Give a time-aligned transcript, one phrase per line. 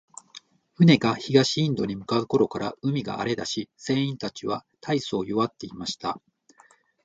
[0.73, 6.19] 船が東インドに向う頃から、海が荒れだし、船員たちは大そう弱っていました。